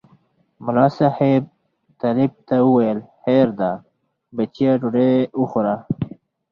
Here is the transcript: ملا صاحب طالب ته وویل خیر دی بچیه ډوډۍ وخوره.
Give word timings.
ملا 0.65 0.87
صاحب 0.99 1.43
طالب 2.01 2.31
ته 2.47 2.55
وویل 2.67 2.99
خیر 3.23 3.47
دی 3.59 3.71
بچیه 4.35 4.71
ډوډۍ 4.81 5.13
وخوره. 5.41 5.75